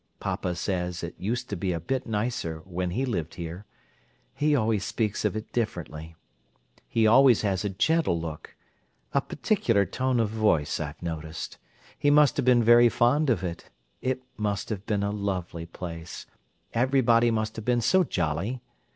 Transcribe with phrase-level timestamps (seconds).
[0.19, 3.67] Papa says it used to be a bit nicer when he lived here:
[4.33, 8.55] he always speaks of it differently—he always has a gentle look,
[9.13, 11.59] a particular tone of voice, I've noticed.
[11.99, 13.69] He must have been very fond of it.
[14.01, 16.25] It must have been a lovely place:
[16.73, 18.59] everybody must have been so jolly.